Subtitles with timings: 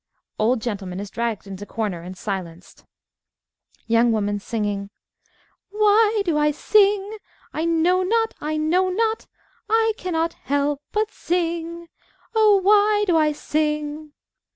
[0.39, 2.85] (Old Gentleman is dragged into corner and silenced.)
[3.85, 4.41] YOUNG WOMAN
[5.69, 7.17] "Why do I sing?
[7.53, 9.27] I know not, I know not!
[9.69, 11.87] I can not help but sing.
[12.33, 14.13] Oh, why do I sing?"